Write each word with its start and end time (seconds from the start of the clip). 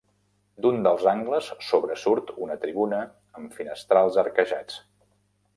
D'un 0.65 0.79
dels 0.87 1.03
angles 1.11 1.49
sobresurt 1.67 2.33
una 2.45 2.57
tribuna 2.65 3.03
amb 3.41 3.55
finestrals 3.59 4.19
arquejats. 4.27 4.83